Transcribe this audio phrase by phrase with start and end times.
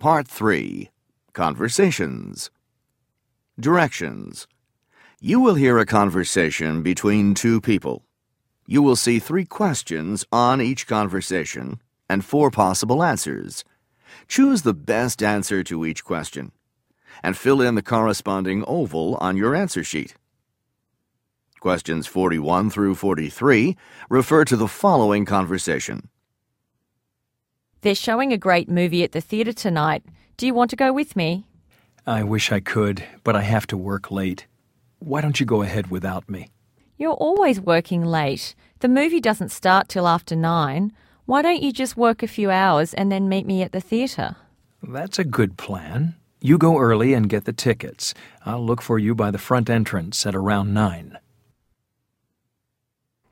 [0.00, 0.88] Part 3
[1.34, 2.50] Conversations
[3.60, 4.46] Directions
[5.20, 8.06] You will hear a conversation between two people.
[8.66, 13.62] You will see three questions on each conversation and four possible answers.
[14.26, 16.52] Choose the best answer to each question
[17.22, 20.14] and fill in the corresponding oval on your answer sheet.
[21.60, 23.76] Questions 41 through 43
[24.08, 26.08] refer to the following conversation.
[27.82, 30.04] They're showing a great movie at the theatre tonight.
[30.36, 31.46] Do you want to go with me?
[32.06, 34.46] I wish I could, but I have to work late.
[34.98, 36.50] Why don't you go ahead without me?
[36.98, 38.54] You're always working late.
[38.80, 40.92] The movie doesn't start till after nine.
[41.24, 44.36] Why don't you just work a few hours and then meet me at the theatre?
[44.82, 46.16] That's a good plan.
[46.42, 48.12] You go early and get the tickets.
[48.44, 51.18] I'll look for you by the front entrance at around nine.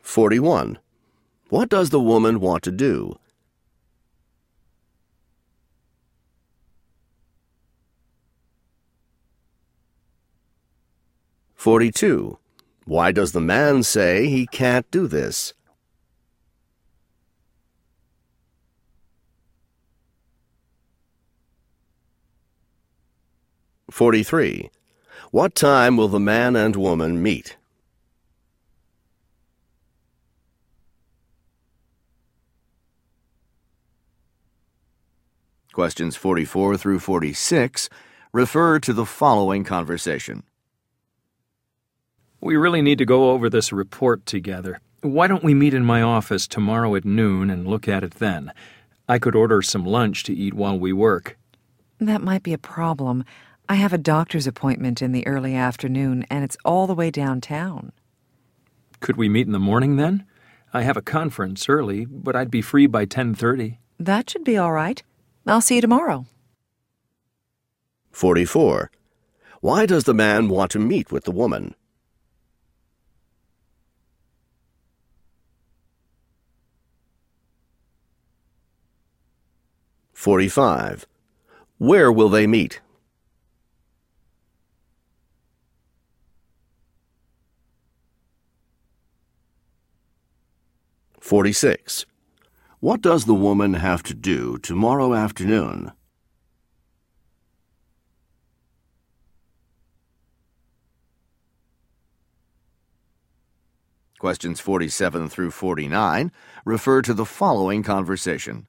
[0.00, 0.78] 41.
[1.48, 3.18] What does the woman want to do?
[11.62, 12.38] Forty-two.
[12.86, 15.54] Why does the man say he can't do this?
[23.88, 24.70] Forty-three.
[25.30, 27.56] What time will the man and woman meet?
[35.72, 37.88] Questions 44 through 46
[38.32, 40.42] refer to the following conversation.
[42.42, 44.80] We really need to go over this report together.
[45.00, 48.52] Why don't we meet in my office tomorrow at noon and look at it then?
[49.08, 51.38] I could order some lunch to eat while we work.
[52.00, 53.24] That might be a problem.
[53.68, 57.92] I have a doctor's appointment in the early afternoon, and it's all the way downtown.
[58.98, 60.26] Could we meet in the morning then?
[60.74, 63.78] I have a conference early, but I'd be free by 10:30.
[64.00, 65.00] That should be all right.
[65.46, 66.26] I'll see you tomorrow.
[68.10, 68.90] 44.
[69.60, 71.76] Why does the man want to meet with the woman?
[80.22, 81.04] Forty-five.
[81.78, 82.80] Where will they meet?
[91.18, 92.06] Forty-six.
[92.78, 95.90] What does the woman have to do tomorrow afternoon?
[104.20, 106.30] Questions 47 through 49
[106.64, 108.68] refer to the following conversation.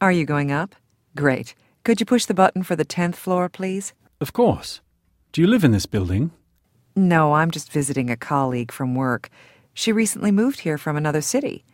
[0.00, 0.74] Are you going up?
[1.14, 1.54] Great.
[1.84, 3.92] Could you push the button for the 10th floor, please?
[4.18, 4.80] Of course.
[5.32, 6.30] Do you live in this building?
[6.96, 9.28] No, I'm just visiting a colleague from work.
[9.74, 11.66] She recently moved here from another city.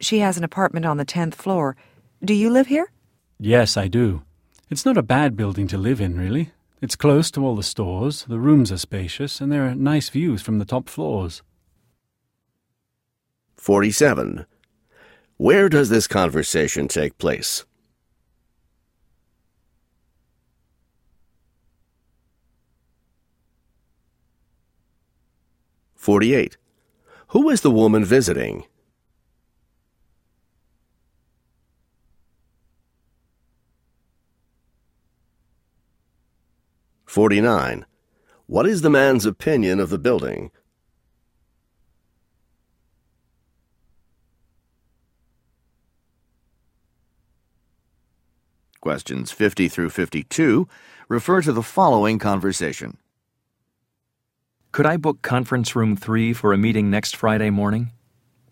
[0.00, 1.76] She has an apartment on the 10th floor.
[2.24, 2.90] Do you live here?
[3.38, 4.22] Yes, I do.
[4.70, 6.50] It's not a bad building to live in, really.
[6.82, 10.42] It's close to all the stores, the rooms are spacious, and there are nice views
[10.42, 11.42] from the top floors.
[13.56, 14.46] 47.
[15.36, 17.64] Where does this conversation take place?
[26.08, 26.56] Forty-eight.
[27.32, 28.64] Who is the woman visiting?
[37.04, 37.84] Forty-nine.
[38.46, 40.50] What is the man's opinion of the building?
[48.80, 50.66] Questions 50 through 52
[51.10, 52.96] refer to the following conversation.
[54.72, 57.90] Could I book conference room 3 for a meeting next Friday morning?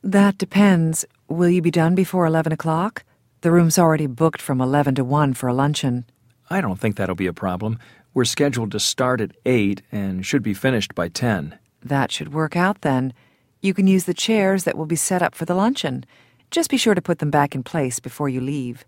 [0.03, 1.05] That depends.
[1.29, 3.05] Will you be done before 11 o'clock?
[3.43, 6.07] The room's already booked from 11 to 1 for a luncheon.
[6.49, 7.79] I don't think that'll be a problem.
[8.15, 11.59] We're scheduled to start at 8 and should be finished by 10.
[11.85, 13.13] That should work out then.
[13.61, 16.05] You can use the chairs that will be set up for the luncheon.
[16.51, 18.85] Just be sure to put them back in place before you leave.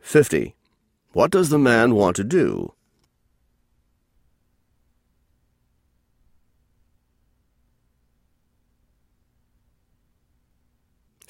[0.00, 0.56] 50.
[1.12, 2.74] What does the man want to do?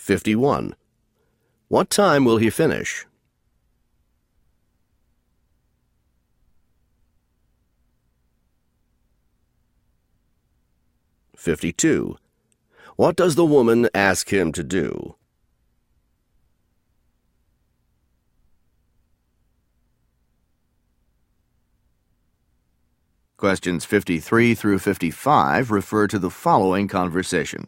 [0.00, 0.75] Fifty-one.
[1.69, 3.06] What time will he finish?
[11.37, 12.17] Fifty-two.
[12.97, 15.17] What does the woman ask him to do?
[23.37, 27.67] Questions 53 through 55 refer to the following conversation.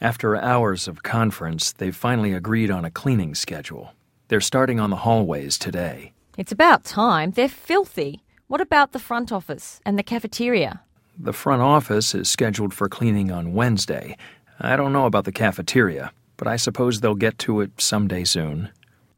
[0.00, 3.94] After hours of conference, they've finally agreed on a cleaning schedule.
[4.28, 6.12] They're starting on the hallways today.
[6.36, 7.32] It's about time.
[7.32, 8.22] They're filthy.
[8.46, 10.82] What about the front office and the cafeteria?
[11.18, 14.16] The front office is scheduled for cleaning on Wednesday.
[14.60, 18.70] I don't know about the cafeteria, but I suppose they'll get to it someday soon.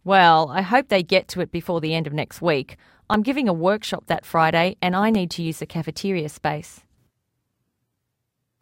[0.03, 2.79] Well, I hope they get to it before the end of next week.
[3.11, 6.81] I'm giving a workshop that Friday and I need to use the cafeteria space.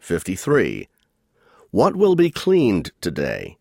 [0.01, 0.89] 53.
[1.71, 3.59] What will be cleaned today?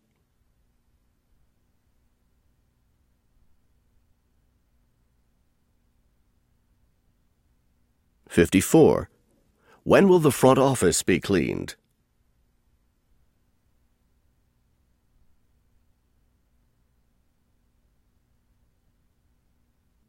[8.28, 9.10] Fifty-four.
[9.82, 11.74] When will the front office be cleaned?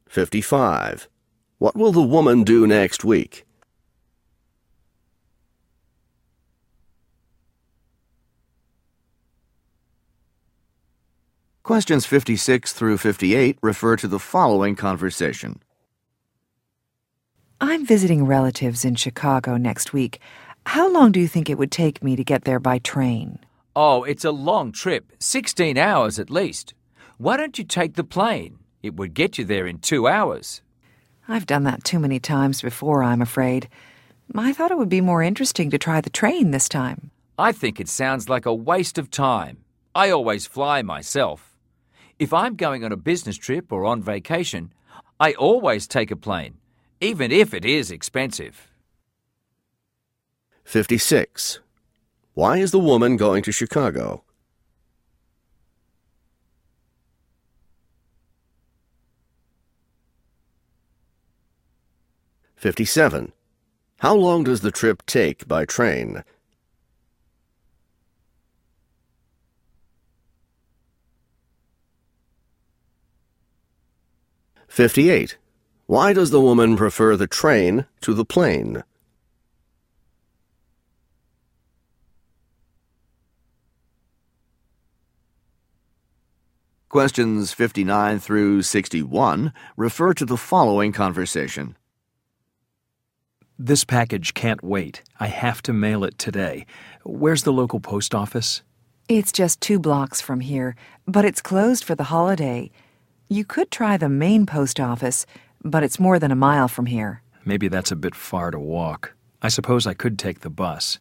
[0.08, 1.10] Fifty-five.
[1.58, 3.46] What will the woman do next week?
[11.70, 15.62] Questions 56 through 58 refer to the following conversation.
[17.62, 20.20] I'm visiting relatives in Chicago next week.
[20.66, 23.38] How long do you think it would take me to get there by train?
[23.76, 26.74] Oh, it's a long trip, 16 hours at least.
[27.20, 28.58] Why don't you take the plane?
[28.82, 30.64] It would get you there in two hours.
[31.28, 33.70] I've done that too many times before, I'm afraid.
[34.34, 37.12] I thought it would be more interesting to try the train this time.
[37.38, 39.58] I think it sounds like a waste of time.
[39.94, 41.49] I always fly myself.
[42.20, 44.74] If I'm going on a business trip or on vacation,
[45.22, 46.58] I always take a plane,
[47.00, 48.70] even if it is expensive.
[50.66, 51.62] 56.
[52.34, 54.24] Why is the woman going to Chicago?
[62.58, 63.32] Fifty-seven.
[64.00, 66.26] How long does the trip take by train?
[74.80, 75.38] 58.
[75.88, 78.86] Why does the woman prefer the train to the plane?
[86.88, 91.76] Questions 59 through 61 refer to the following conversation.
[93.58, 95.04] This package can't wait.
[95.20, 96.66] I have to mail it today.
[97.04, 98.62] Where's the local post office?
[99.10, 102.72] It's just two blocks from here, but it's closed for the holiday.
[103.32, 105.28] You could try the main post office,
[105.64, 107.22] but it's more than a mile from here.
[107.46, 109.14] Maybe that's a bit far to walk.
[109.40, 110.98] I suppose I could take the bus.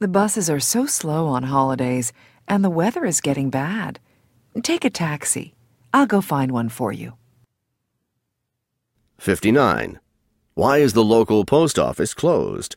[0.00, 2.12] The buses are so slow on holidays,
[2.48, 4.00] and the weather is getting bad.
[4.64, 5.54] Take a taxi.
[5.94, 7.12] I'll go find one for you.
[9.18, 10.00] 59.
[10.54, 12.74] Why is the local post office closed?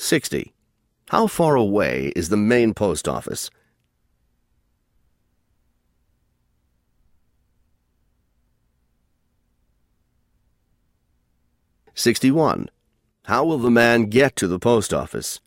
[0.00, 0.54] 60.
[1.10, 3.50] How far away is the main post office?
[11.94, 12.70] Sixty-one.
[13.24, 15.38] How will the man get to the post office?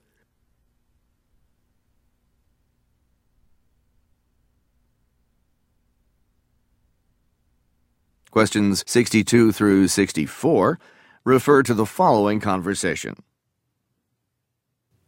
[8.30, 10.80] Questions 62 through 64
[11.26, 13.16] refer to the following conversation.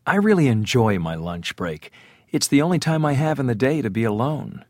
[0.07, 1.91] I really enjoy my lunch break.
[2.29, 4.63] It's the only time I have in the day to be alone.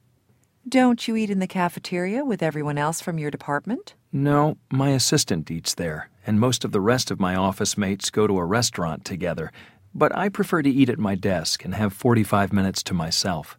[0.67, 3.95] Don't you eat in the cafeteria with everyone else from your department?
[4.13, 8.27] No, my assistant eats there, and most of the rest of my office mates go
[8.27, 9.51] to a restaurant together.
[9.93, 13.57] But I prefer to eat at my desk and have 45 minutes to myself.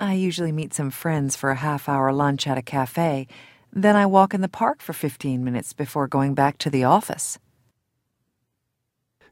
[0.00, 3.26] I usually meet some friends for a half hour lunch at a cafe.
[3.70, 7.38] Then I walk in the park for 15 minutes before going back to the office.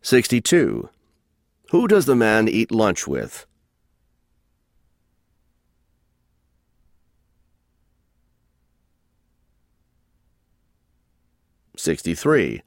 [0.03, 0.91] 62.
[1.71, 3.45] Who does the man eat lunch with?
[11.77, 12.63] Sixty-three.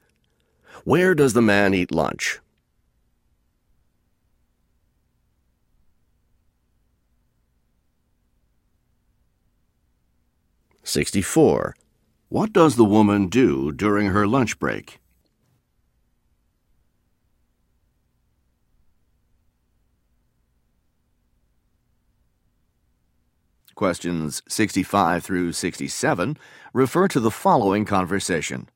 [0.84, 2.40] Where does the man eat lunch?
[10.84, 11.74] Sixty-four.
[12.28, 14.99] What does the woman do during her lunch break?
[23.80, 26.36] Questions 65 through 67
[26.74, 28.68] refer to the following conversation.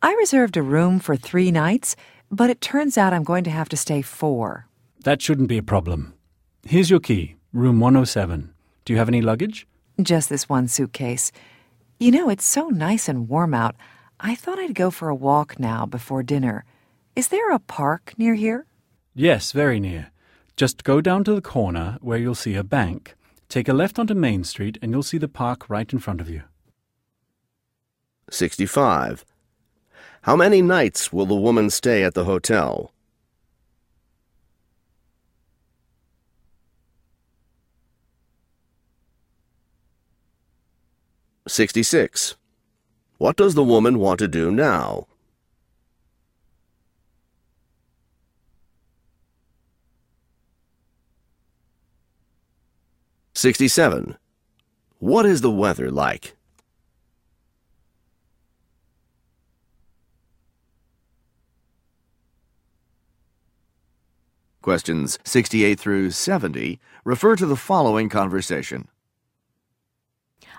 [0.00, 1.94] I reserved a room for three nights,
[2.30, 4.66] but it turns out I'm going to have to stay four.
[5.04, 6.14] That shouldn't be a problem.
[6.64, 8.54] Here's your key, room 107.
[8.86, 9.66] Do you have any luggage?
[10.00, 11.32] Just this one suitcase.
[12.00, 13.76] You know, it's so nice and warm out.
[14.20, 16.64] I thought I'd go for a walk now before dinner.
[17.14, 18.64] Is there a park near here?
[19.14, 20.12] Yes, very near.
[20.56, 23.14] Just go down to the corner where you'll see a bank.
[23.48, 26.28] Take a left onto Main Street and you'll see the park right in front of
[26.28, 26.42] you.
[28.30, 29.24] 65.
[30.22, 32.92] How many nights will the woman stay at the hotel?
[41.48, 42.36] Sixty-six.
[43.18, 45.08] What does the woman want to do now?
[53.42, 54.18] Sixty-seven.
[55.00, 56.36] What is the weather like?
[64.62, 68.86] Questions 68 through 70 refer to the following conversation.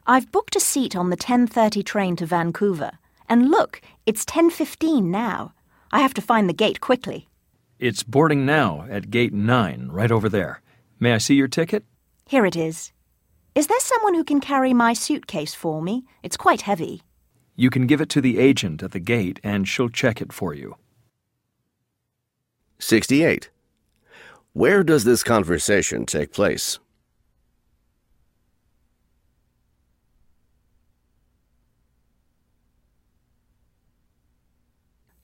[0.06, 2.92] I've booked a seat on the 10:30 train to Vancouver.
[3.30, 5.54] And look, it's 10:15 now.
[5.94, 7.30] I have to find the gate quickly.
[7.80, 10.62] It's boarding now at gate 9, right over there.
[11.00, 11.86] May I see your ticket?
[12.25, 12.92] Here it is.
[13.56, 16.06] Is there someone who can carry my suitcase for me?
[16.24, 17.03] It's quite heavy.
[17.56, 20.53] You can give it to the agent at the gate and she'll check it for
[20.53, 20.75] you.
[22.80, 23.50] 68.
[24.53, 26.80] Where does this conversation take place?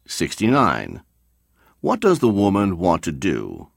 [0.06, 1.02] Sixty-nine.
[1.82, 3.70] What does the woman want to do?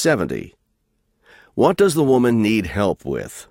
[0.00, 0.54] Seventy.
[1.54, 3.46] What does the woman need help with?